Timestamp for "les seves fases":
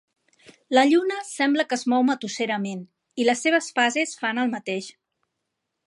3.29-4.19